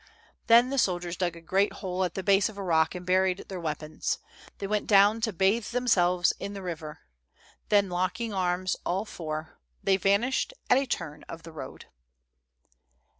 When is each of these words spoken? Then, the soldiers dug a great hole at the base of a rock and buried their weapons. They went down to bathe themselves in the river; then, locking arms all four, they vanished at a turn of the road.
Then, 0.47 0.71
the 0.71 0.79
soldiers 0.79 1.15
dug 1.15 1.35
a 1.35 1.41
great 1.41 1.73
hole 1.73 2.03
at 2.03 2.15
the 2.15 2.23
base 2.23 2.49
of 2.49 2.57
a 2.57 2.63
rock 2.63 2.95
and 2.95 3.05
buried 3.05 3.45
their 3.49 3.59
weapons. 3.59 4.17
They 4.57 4.65
went 4.65 4.87
down 4.87 5.21
to 5.21 5.31
bathe 5.31 5.65
themselves 5.65 6.33
in 6.39 6.53
the 6.53 6.63
river; 6.63 7.01
then, 7.69 7.87
locking 7.87 8.33
arms 8.33 8.75
all 8.83 9.05
four, 9.05 9.59
they 9.83 9.97
vanished 9.97 10.55
at 10.71 10.79
a 10.79 10.87
turn 10.87 11.21
of 11.29 11.43
the 11.43 11.51
road. 11.51 11.85